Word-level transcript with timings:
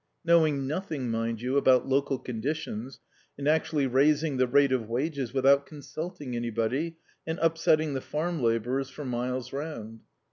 Knowing 0.25 0.65
nothing, 0.65 1.11
mind 1.11 1.39
you, 1.43 1.57
about 1.57 1.87
local 1.87 2.17
conditions, 2.17 2.99
and 3.37 3.47
actually 3.47 3.85
raising 3.85 4.37
the 4.37 4.47
rate 4.47 4.71
of 4.71 4.89
wages 4.89 5.31
without 5.31 5.67
consulting 5.67 6.35
anybody, 6.35 6.97
and 7.27 7.37
upsetting 7.39 7.93
the 7.93 8.01
farm 8.01 8.41
labourers 8.41 8.89
for 8.89 9.05
miles 9.05 9.53
round. 9.53 9.99